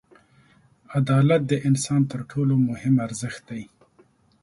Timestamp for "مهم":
2.69-2.95